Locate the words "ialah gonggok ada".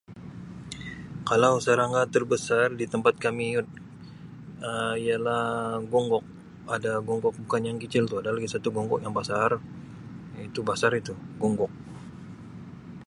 5.07-6.91